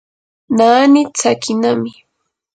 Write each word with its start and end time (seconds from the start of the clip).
naani 0.55 1.01
tsakinami. 1.15 1.91